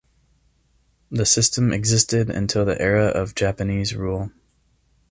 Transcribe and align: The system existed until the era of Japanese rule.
The 1.11 1.27
system 1.27 1.71
existed 1.71 2.31
until 2.31 2.65
the 2.65 2.81
era 2.81 3.05
of 3.05 3.35
Japanese 3.35 3.93
rule. 3.93 4.31